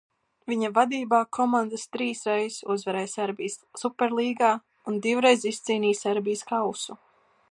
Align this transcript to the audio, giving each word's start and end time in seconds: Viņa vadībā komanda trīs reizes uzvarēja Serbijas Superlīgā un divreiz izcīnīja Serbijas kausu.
Viņa 0.51 0.69
vadībā 0.75 1.17
komanda 1.37 1.79
trīs 1.97 2.23
reizes 2.29 2.65
uzvarēja 2.75 3.11
Serbijas 3.11 3.59
Superlīgā 3.83 4.49
un 4.93 4.99
divreiz 5.07 5.47
izcīnīja 5.53 6.03
Serbijas 6.03 6.45
kausu. 6.55 7.01